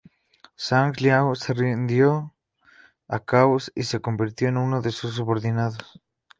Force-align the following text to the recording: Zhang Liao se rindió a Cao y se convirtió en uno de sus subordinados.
Zhang 0.67 0.97
Liao 0.99 1.35
se 1.35 1.53
rindió 1.53 2.33
a 3.07 3.19
Cao 3.19 3.57
y 3.75 3.83
se 3.83 4.01
convirtió 4.01 4.47
en 4.49 4.57
uno 4.57 4.81
de 4.81 4.89
sus 4.91 5.13
subordinados. 5.13 6.01